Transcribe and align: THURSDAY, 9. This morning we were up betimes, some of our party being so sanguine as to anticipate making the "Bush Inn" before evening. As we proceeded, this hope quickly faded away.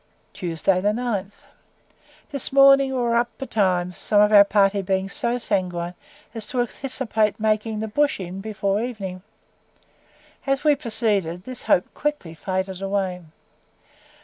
THURSDAY, 0.33 0.81
9. 0.93 1.31
This 2.31 2.51
morning 2.51 2.91
we 2.91 2.97
were 2.97 3.15
up 3.15 3.29
betimes, 3.37 3.97
some 3.99 4.19
of 4.19 4.31
our 4.33 4.43
party 4.43 4.81
being 4.81 5.07
so 5.07 5.37
sanguine 5.37 5.93
as 6.33 6.47
to 6.47 6.59
anticipate 6.59 7.39
making 7.39 7.81
the 7.81 7.87
"Bush 7.87 8.19
Inn" 8.19 8.41
before 8.41 8.81
evening. 8.81 9.21
As 10.47 10.63
we 10.63 10.75
proceeded, 10.75 11.43
this 11.43 11.61
hope 11.61 11.93
quickly 11.93 12.33
faded 12.33 12.81
away. 12.81 13.21